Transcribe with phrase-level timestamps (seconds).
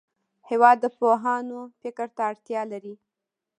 [0.49, 2.93] هېواد د پوهانو فکر ته اړتیا لري.